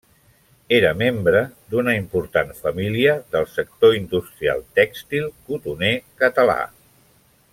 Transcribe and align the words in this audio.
Era 0.77 0.93
membre 1.01 1.41
d'una 1.73 1.93
important 1.97 2.49
família 2.63 3.13
del 3.37 3.45
sector 3.59 3.93
industrial 3.99 4.67
tèxtil 4.81 5.31
cotoner 5.51 5.95
català. 6.25 6.61